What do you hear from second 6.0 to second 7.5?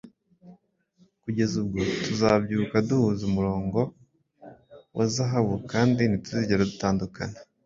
ntituzigera dutandukana